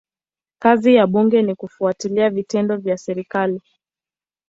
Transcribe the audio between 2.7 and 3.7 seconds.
vya serikali.